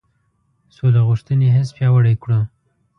[0.75, 2.39] سوله غوښتنې حس پیاوړی کړو.